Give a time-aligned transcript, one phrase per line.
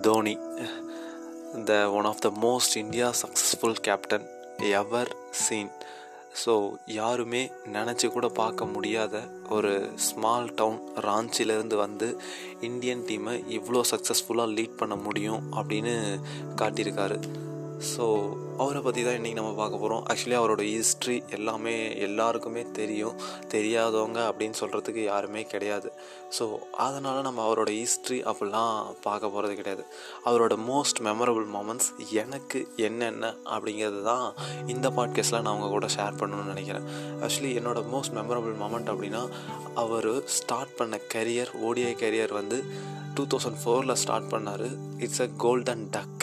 [0.00, 0.34] Dhoni
[1.64, 4.26] the one of the most India successful captain
[4.70, 5.70] ever seen
[6.44, 6.52] so
[6.86, 7.40] யாருமே
[7.72, 9.14] நினச்சி கூட பார்க்க முடியாத
[9.48, 12.08] ஒரு ஸ்மால் டவுன் ராஞ்சிலேருந்து வந்து
[12.60, 15.94] இந்தியன் டீமை இவ்வளோ சக்ஸஸ்ஃபுல்லாக லீட் பண்ண முடியும் அப்படின்னு
[16.56, 17.18] காட்டியிருக்காரு.
[17.88, 18.04] ஸோ
[18.62, 21.74] அவரை பற்றி தான் இன்றைக்கி நம்ம பார்க்க போகிறோம் ஆக்சுவலி அவரோட ஹிஸ்ட்ரி எல்லாமே
[22.06, 23.14] எல்லாருக்குமே தெரியும்.
[23.54, 25.88] தெரியாதவங்க அப்படின்னு சொல்கிறதுக்கு யாருமே கிடையாது.
[26.38, 26.44] ஸோ
[26.86, 28.74] அதனால் நம்ம அவரோட ஹிஸ்ட்ரி அப்படிலாம்
[29.06, 29.84] பார்க்க போகிறது கிடையாது.
[30.24, 31.90] அவரோட மோஸ்ட் மெமரபுள் மூமெண்ட்ஸ்
[32.22, 34.26] எனக்கு என்னென்ன அப்படிங்கிறது தான்
[34.66, 36.88] இந்த பாட்காஸ்ட்டில் நான் அவங்க கூட ஷேர் பண்ணணும்னு நினைக்கிறேன்.
[37.24, 39.24] ஆக்சுவலி என்னோட மோஸ்ட் மெமரபுள் மூமெண்ட் அப்படின்னா
[39.74, 42.58] அவர் ஸ்டார்ட் பண்ண கரியர் ஓடிஐ கரியர் வந்து
[43.14, 44.68] டூ தௌசண்ட் ஃபோரில் ஸ்டார்ட் பண்ணார்.
[44.98, 46.18] It's a golden duck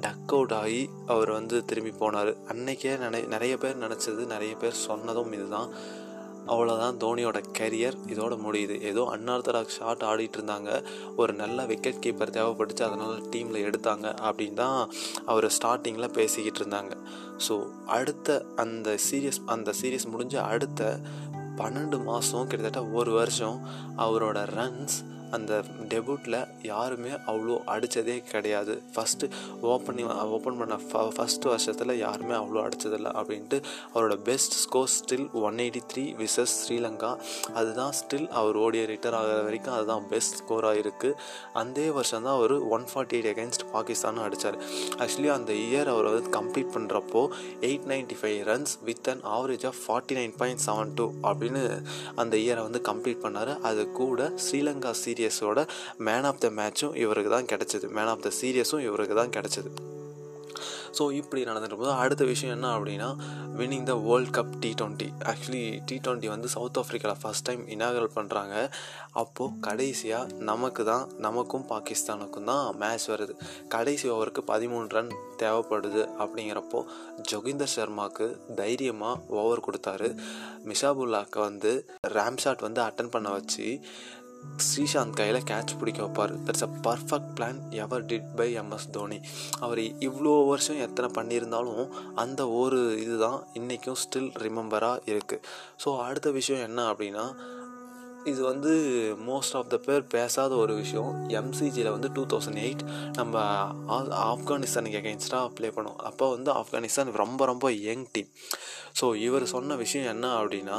[0.00, 2.30] duck out ஆகி அவர் வந்து திரும்பி போனார்.
[2.52, 5.70] அன்னைக்கே நினை நிறைய பேர் நினச்சது நிறைய பேர் சொன்னதும் இதுதான்.
[6.52, 8.76] அவ்வளோதான் தோனியோட கரியர் இதோட முடியுது.
[8.82, 10.70] ஏதோ அன்ஆர்த்தடாக்ஸ் ஷாட் ஆடிட்டு இருந்தாங்க.
[11.16, 12.84] ஒரு நல்ல விக்கெட் கீப்பர் தேவைப்பட்டுச்சு.
[12.88, 14.78] அதனால் டீமில் எடுத்தாங்க அப்படின் தான்
[15.24, 16.94] அவர் ஸ்டார்டிங்கில் பேசிக்கிட்டு இருந்தாங்க.
[17.48, 17.56] ஸோ
[17.98, 21.00] அடுத்த அந்த சீரியஸ் அந்த சீரியஸ் முடிஞ்ச அடுத்த
[21.60, 23.60] பன்னெண்டு மாதம் கிட்டத்தட்ட ஒரு வருஷம்
[23.96, 24.98] அவரோட ரன்ஸ்
[25.36, 25.52] அந்த
[25.92, 26.38] டெபுட்டில்
[26.70, 28.74] யாருமே அவ்வளோ அடித்ததே கிடையாது.
[28.94, 29.26] ஃபஸ்ட்டு
[29.72, 30.00] ஓப்பன்
[30.36, 33.58] ஓப்பன் பண்ண ஃப ஃபஸ்ட்டு வருஷத்தில் யாருமே அவ்வளோ அடித்ததில்ல அப்படின்ட்டு
[33.94, 37.12] அவரோட best score still one eighty three versus Sri Lanka.
[37.60, 41.16] அதுதான் ஸ்டில் அவர் ஓடிய ரிட்டர் ஆகிற வரைக்கும் அதுதான் பெஸ்ட் ஸ்கோராக இருக்குது
[41.62, 44.58] அந்த வருஷம் தான் அவர் ஒன் ஃபார்ட்டி எயிட் அகேன்ஸ்ட் பாகிஸ்தானும் அடித்தார்
[45.02, 47.22] ஆக்சுவலி அந்த இயர் அவர் வந்து கம்ப்ளீட் பண்ணுறப்போ
[47.68, 51.62] eight ninety five runs with an average of forty nine point seven two அப்படின்னு
[52.22, 53.52] அந்த இயரை வந்து கம்ப்ளீட் பண்ணார்.
[53.68, 55.60] அது கூட ஸ்ரீலங்கா சீரியஸோட
[56.08, 57.86] மேன் ஆஃப் த மேட்சும் இவருக்கு தான் கிடச்சிது.
[57.98, 59.70] மேன் ஆஃப் த சீரியஸும் இவருக்கு தான் கிடச்சிது.
[60.96, 63.08] ஸோ இப்படி நடந்துட்டு போது அடுத்த விஷயம் என்ன அப்படின்னா
[63.58, 68.14] winning the world cup T twenty actually T twenty வந்து சவுத் ஆஃப்ரிக்காவில் ஃபஸ்ட் டைம் இனாகரல்
[68.16, 68.54] பண்ணுறாங்க
[69.22, 73.34] அப்போது கடைசியாக நமக்கு தான் நமக்கும் பாகிஸ்தானுக்கும் தான் மேட்ச் வருது.
[73.74, 76.80] கடைசி ஓவருக்கு பதிமூணு ரன் தேவைப்படுது அப்படிங்கிறப்போ
[77.30, 78.28] ஜொகிந்தர் சர்மாவுக்கு
[78.60, 80.10] தைரியமாக ஓவர் கொடுத்தாரு.
[80.70, 81.72] மிஷாபுல்லாக்கு வந்து
[82.16, 83.66] ரேம் ஷாட் வந்து அட்டன் பண்ண வச்சு
[84.66, 86.32] ஸ்ரீசாந்த் கையில் கேட்ச் பிடிக்க வைப்பார்.
[86.46, 89.18] That's a perfect plan ever did by MS Dhoni
[89.60, 91.84] அவர் இவ்வளோ வருஷம் எத்தனை பண்ணியிருந்தாலும்
[92.14, 95.44] அந்த ஒரு இதுதான் இன்றைக்கும் ஸ்டில் ரிமெம்பராக இருக்குது
[95.84, 97.26] ஸோ அடுத்த விஷயம் என்ன அப்படின்னா
[98.24, 98.72] இது வந்து
[99.26, 101.12] மோஸ்ட் ஆஃப் த பேர் பேசாத ஒரு விஷயம்.
[101.28, 102.82] எம்சிஜியில் வந்து டூ தௌசண்ட் எயிட்
[103.12, 103.42] நம்ம
[104.32, 106.00] ஆப்கானிஸ்தானுக்கு எகென்ஸ்டாக ப்ளே பண்ணோம்.
[106.08, 108.30] அப்போ வந்து ஆப்கானிஸ்தான் ரொம்ப ரொம்ப யங் டீம்
[109.00, 110.78] ஸோ இவர் சொன்ன விஷயம் என்ன அப்படின்னா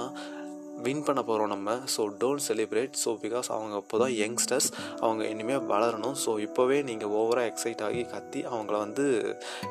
[0.86, 1.76] வின் பண்ண போகிறோம் நம்ம.
[1.96, 4.70] So don't celebrate so because அவங்க அப்போ தான் யங்ஸ்டர்ஸ்
[5.06, 6.16] அவங்க இனிமேல் வளரணும்.
[6.24, 9.06] ஸோ இப்போவே நீங்கள் ஓவராக எக்ஸைட் ஆகி கத்தி அவங்கள வந்து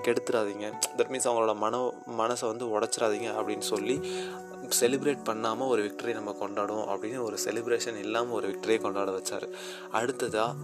[0.06, 0.66] கெடுத்துடாதீங்க
[0.98, 1.80] தட் மீன்ஸ் அவங்களோட மன
[2.22, 3.96] மனசை வந்து உடச்சிடாதீங்க அப்படின்னு சொல்லி
[4.80, 9.46] செலிப்ரேட் பண்ணாமல் ஒரு விக்டரி நம்ம கொண்டாடுவோம் அப்படின்னு ஒரு செலிப்ரேஷன் இல்லாமல் ஒரு விக்டரியை கொண்டாட வச்சார்.
[10.00, 10.54] அடுத்ததாக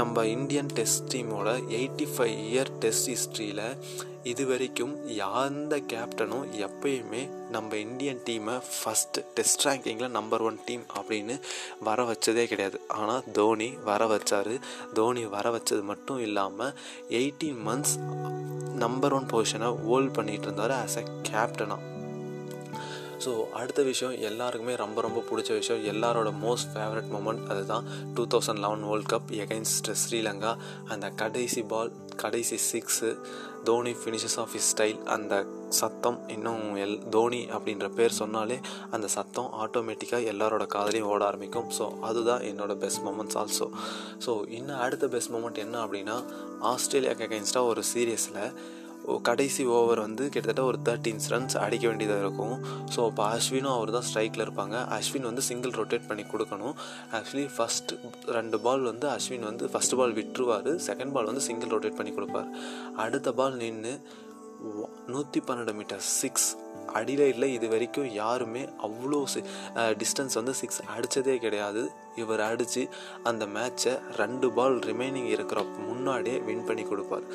[0.00, 3.64] நம்ம இந்தியன் டெஸ்ட் டீமோட எயிட்டி ஃபைவ் இயர் டெஸ்ட் ஹிஸ்ட்ரியில்
[4.32, 4.94] இது வரைக்கும்
[5.28, 11.34] எந்த கேப்டனும் எப்பயுமே நம்ம இந்தியன் டீமை ஃபஸ்ட்டு டெஸ்ட் ரேங்கிங்கில் நம்பர் ஒன் டீம் அப்படின்னு
[11.80, 12.80] வர வச்சதே கிடையாது.
[12.88, 14.52] ஆனால் தோனி வர வச்சார்.
[14.94, 16.74] தோனி வர வச்சது மட்டும் இல்லாமல்
[17.20, 17.96] எயிட்டீன் மந்த்ஸ்
[18.84, 21.89] நம்பர் ஒன் பொசிஷனை ஹோல்ட் பண்ணிகிட்டு இருந்தார் ஆஸ் அ கேப்டனாக
[23.24, 28.62] ஸோ அடுத்த விஷயம் எல்லாருக்குமே ரொம்ப ரொம்ப பிடிச்ச விஷயம் எல்லாரோட மோஸ்ட் ஃபேவரட் மூமெண்ட் அதுதான் two thousand
[28.64, 30.56] eleven world cup against Sri Lanka.
[30.88, 33.10] அந்த கடைசி பால் கடைசி six
[33.64, 38.60] Dhoni finishes off his style அந்த சத்தம் இன்னும் எல் தோனி அப்படின்ற பேர் சொன்னாலே
[38.90, 41.68] அந்த சத்தம் ஆட்டோமேட்டிக்காக எல்லாரோட காதலையும் ஓட ஆரம்பிக்கும்.
[41.78, 43.68] ஸோ அதுதான் என்னோட பெஸ்ட் மூமெண்ட்ஸ் ஆல்சோ
[44.26, 46.16] ஸோ இன்னும் அடுத்த பெஸ்ட் மூமெண்ட் என்ன அப்படின்னா
[46.62, 48.42] ஆஸ்திரேலியாக்கு அகேன்ஸ்டாக ஒரு சீரியஸில்
[49.28, 52.56] கடைசி ஓவர் வந்து கிட்டத்தட்ட ஒரு தேர்ட்டீன்ஸ் ரன்ஸ் அடிக்க வேண்டியதாக இருக்கும்.
[52.94, 54.76] ஸோ அப்போ அஸ்வினும் அவர் தான் ஸ்ட்ரைக்கில் இருப்பாங்க.
[54.98, 56.74] அஸ்வின் வந்து சிங்கிள் ரொட்டேட் பண்ணி கொடுக்கணும்.
[57.18, 57.92] ஆக்சுவலி ஃபஸ்ட்
[58.38, 60.70] ரெண்டு பால் வந்து அஸ்வின் வந்து ஃபஸ்ட் பால் விட்டுருவார்.
[60.88, 62.50] செகண்ட் பால் வந்து சிங்கிள் ரொட்டேட் பண்ணி கொடுப்பார்.
[63.06, 63.94] அடுத்த பால் நின்று
[65.14, 66.48] நூற்றி பன்னெண்டு மீட்டர் சிக்ஸ்
[66.98, 69.40] அடிலைடில் இது வரைக்கும் யாருமே அவ்வளோ சி
[70.02, 71.82] டிஸ்டன்ஸ் வந்து சிக்ஸ் அடித்ததே கிடையாது.
[72.22, 72.82] இவர் அடித்து
[73.30, 77.26] அந்த மேட்சை ரெண்டு பால் ரிமைனிங் இருக்கிற முன்னாடியே வின் பண்ணி கொடுப்பார்.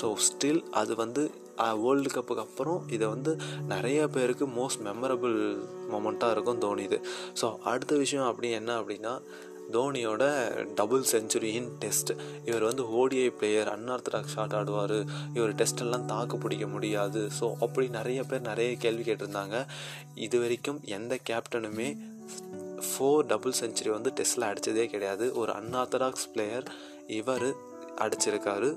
[0.00, 1.24] ஸோ ஸ்டில் அது வந்து
[1.84, 3.32] வேர்ல்டு கப்புக்கு அப்புறம் இதை வந்து
[3.72, 5.36] நிறைய பேருக்கு மோஸ்ட் மெமரபிள்
[5.92, 6.98] மொமெண்ட்டாக இருக்கும் தோணிது.
[7.40, 9.12] ஸோ அடுத்த விஷயம் அப்படி என்ன அப்படின்னா
[9.72, 10.24] தோனியோட
[10.74, 12.12] டபுள் செஞ்சுரி இன் டெஸ்ட்
[12.44, 14.96] இவர் வந்து ஓடிஐ பிளேயர் அன்ஆர்த்தடாக்ஸ் ஷாட் ஆடுவார்.
[15.34, 17.22] இவர் டெஸ்டெல்லாம் தாக்கு பிடிக்க முடியாது.
[17.40, 19.66] ஸோ அப்படி நிறைய பேர் நிறைய கேள்வி கேட்டிருந்தாங்க.
[20.26, 21.88] இது வரைக்கும் எந்த கேப்டனுமே
[22.88, 25.26] ஃபோர் டபுள் செஞ்சுரி வந்து டெஸ்ட்டில் அடித்ததே கிடையாது.
[25.34, 26.68] ஒரு அன்ஆர்த்தடாக்ஸ் பிளேயர்
[27.20, 27.48] இவர்
[28.04, 28.68] அடிச்சிருக்காரு.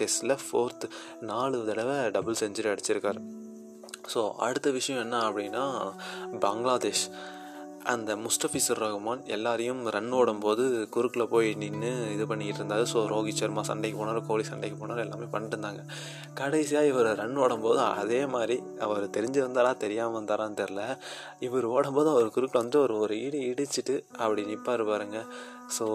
[0.00, 0.84] டெஸ்ட்டில் ஃபோர்த்
[1.30, 3.20] நாலு தடவை டபுள் செஞ்சுரி அடிச்சிருக்காரு.
[4.14, 5.64] ஸோ அடுத்த விஷயம் என்ன அப்படின்னா
[6.44, 7.04] பங்களாதேஷ்
[7.92, 12.84] அந்த முஸ்டபிசர் ரஹ்மான் எல்லாரையும் ரன் ஓடும்போது குறுக்கில் போய் நின்று இது பண்ணிக்கிட்டு இருந்தார்.
[12.92, 15.82] ஸோ ரோஹித் சர்மா சண்டைக்கு போனார் கோலி சண்டைக்கு போனார் எல்லாமே பண்ணிட்டு இருந்தாங்க.
[16.40, 18.56] கடைசியாக இவர் ரன் ஓடும்போது அதே மாதிரி
[18.86, 20.84] அவர் தெரிஞ்சிருந்தாரா தெரியாமல் வந்தாரான்னு தெரில
[21.48, 25.20] இவர் ஓடும்போது அவர் குறுக்கில் வந்து ஒரு ஒரு இடி இடிச்சிட்டு அப்படி நிற்பார் பாருங்க.
[25.78, 25.86] So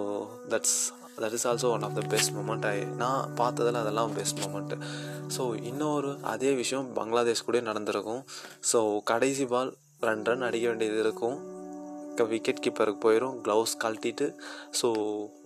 [0.54, 0.78] that's
[1.22, 4.78] that is also one of the best moment I நான் பார்த்ததில் அதெல்லாம் பெஸ்ட் மூமெண்ட்டு
[5.38, 8.24] ஸோ இன்னொரு அதே விஷயம் பங்களாதேஷ் கூட நடந்திருக்கும்.
[8.72, 8.80] ஸோ
[9.12, 9.74] கடைசி பால்
[10.10, 11.38] ரெண்டு ரன் அடிக்க வேண்டியது இருக்கும்.
[12.24, 14.28] விக்கெட் கீப்பருக்கு போயிடும் க்ளவுஸ் கழட்டிட்டு
[14.82, 14.88] ஸோ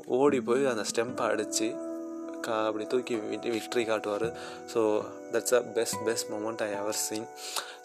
[0.05, 1.67] ஓடி போய் அந்த ஸ்டெம்பை அடித்து
[2.41, 4.27] க அப்படி தூக்கி விட்டு விக்ட்ரி காட்டுவார்.
[4.73, 4.79] So
[5.33, 7.27] that's a best best moment I ever seen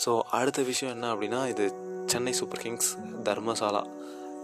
[0.04, 1.66] so அடுத்த விஷயம் என்ன அப்படின்னா இது
[2.06, 3.82] சென்னை சூப்பர் கிங்ஸ் தர்மசாலா.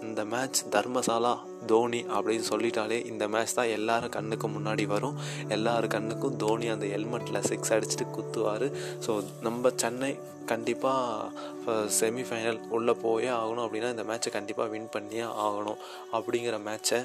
[0.09, 1.33] இந்த மேட்ச் தர்மசாலா
[1.71, 5.17] தோனி அப்படின்னு சொல்லிட்டாலே இந்த மேட்ச் தான் எல்லாரும் கண்ணுக்கு முன்னாடி வரும்.
[5.57, 8.67] எல்லார் கண்ணுக்கும் தோனி அந்த ஹெல்மெட்டில் சிக்ஸ் அடிச்சுட்டு குத்துவார்.
[9.07, 9.15] ஸோ
[9.47, 10.13] நம்ம சென்னை
[10.53, 15.83] கண்டிப்பாக செமிஃபைனல் உள்ளே போயே ஆகணும் அப்படின்னா இந்த மேட்ச்சை கண்டிப்பாக வின் பண்ணியே ஆகணும்
[16.13, 17.01] அப்படிங்கிற மேட்ச்சை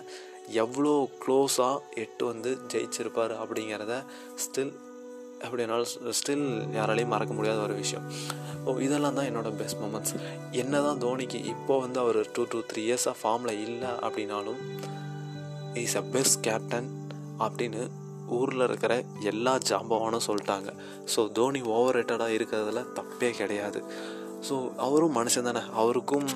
[0.64, 0.94] எவ்வளோ
[1.24, 3.94] க்ளோஸாக எட்டு வந்து ஜெயிச்சிருப்பார் அப்படிங்கிறத
[4.44, 4.74] ஸ்டில்
[5.44, 6.46] அப்படின்னாலும் ஸ்டில்
[6.78, 8.06] யாராலையும் மறக்க முடியாத ஒரு விஷயம்.
[8.66, 10.16] ஓ இதெல்லாம் தான் என்னோடய பெஸ்ட் மூமெண்ட்ஸ்
[10.62, 14.60] என்ன தான் தோனிக்கு இப்போ வந்து அவர் டூ டூ த்ரீ இயர்ஸாக ஃபார்மில் இல்லை அப்படின்னாலும்
[15.84, 16.90] இஸ் அ பெஸ்ட் கேப்டன்
[17.48, 17.84] அப்படின்னு
[18.38, 18.94] ஊரில் இருக்கிற
[19.32, 20.70] எல்லா ஜாம்பவானும் சொல்லிட்டாங்க.
[21.16, 23.82] ஸோ தோனி ஓவர் ரேட்டடாக இருக்கிறதுல தப்பே கிடையாது.
[24.48, 24.56] ஸோ
[24.86, 25.64] அவரும் மனுஷன் தானே.
[25.82, 26.28] அவருக்கும்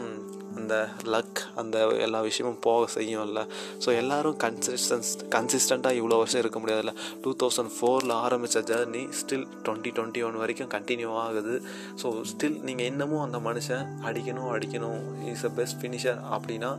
[0.69, 3.41] அந்த லக் அந்த எல்லா விஷயமும் போக செய்யும்ல.
[3.83, 6.93] ஸோ எல்லோரும் கன்சிஸ்டன்ஸ் கன்சிஸ்டண்ட்டாக இவ்வளோ வருஷம் இருக்க முடியாதுல்ல.
[7.23, 11.55] டூ தௌசண்ட் ஃபோரில் ஆரம்பித்த journey still twenty twenty one வரைக்கும் கண்டினியூ ஆகுது.
[12.01, 14.99] ஸோ ஸ்டில் நீங்கள் இன்னமும் அந்த மனுஷன் அடிக்கணும் அடிக்கணும்
[15.31, 16.71] இஸ் த பெஸ்ட் ஃபினிஷர் அப்படின்னா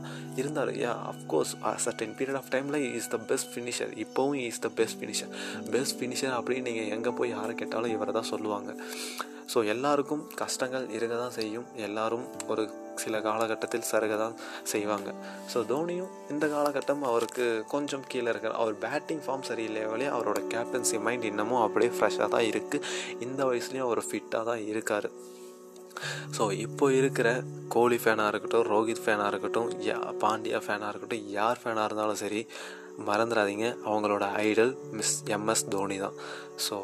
[0.42, 1.54] இருந்தார் yeah of course
[1.86, 5.32] certain period of டைமில் இஸ் த பெஸ்ட் ஃபினிஷர் இப்போவும் is the best finisher
[5.74, 8.70] best finisher அப்படின்னு நீங்கள் எங்கே போய் யாரை கேட்டாலும் இவரை தான் சொல்லுவாங்க.
[9.52, 11.64] ஸோ எல்லாருக்கும் கஷ்டங்கள் இருக்க தான் செய்யும்.
[11.86, 12.64] எல்லாரும் ஒரு
[13.02, 14.36] சில காலகட்டத்தில் சருக தான்
[14.72, 15.10] செய்வாங்க.
[15.52, 21.26] ஸோ தோனியும் இந்த காலகட்டம் அவருக்கு கொஞ்சம் கீழே இருக்கிற அவர் பேட்டிங் ஃபார்ம் சரியில்லையாலே அவரோட கேப்டன்சி மைண்ட்
[21.30, 22.86] இன்னமும் அப்படியே ஃப்ரெஷ்ஷாக தான் இருக்குது
[23.26, 25.08] இந்த வயசுலேயும் அவர் ஃபிட்டாக தான் இருக்கார்.
[26.36, 27.28] ஸோ இப்போ இருக்கிற
[27.74, 32.40] கோலி ஃபேனாக இருக்கட்டும் ரோஹித் ஃபேனாக இருக்கட்டும் யா பாண்டியா ஃபேனாக இருக்கட்டும் யார் ஃபேனாக இருந்தாலும் சரி
[33.08, 36.16] மறந்துடாதீங்க அவங்களோட ஐடல் மிஸ் எம்எஸ் தோனி தான்.
[36.66, 36.76] ஸோ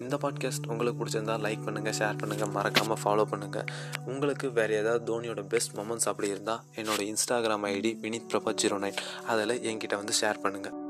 [0.00, 3.68] இந்த பாட்காஸ்ட் உங்களுக்கு பிடிச்சிருந்தா லைக் பண்ணுங்கள் ஷேர் பண்ணுங்கள் மறக்காமல் ஃபாலோ பண்ணுங்கள்
[4.06, 8.98] உங்களுக்கு வேறு ஏதாவது தோனியோட பெஸ்ட் மொமெண்ட்ஸ் அப்படி இருந்தால் என்னோடய Instagram ID Vineeth Prabha zero nine
[9.26, 10.83] அதில் என்கிட்ட வந்து ஷேர் பண்ணுங்கள்